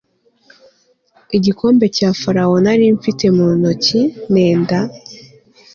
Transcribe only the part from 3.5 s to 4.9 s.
ntoki nenda